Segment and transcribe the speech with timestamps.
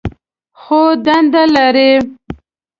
[0.61, 1.91] خو دنده لري.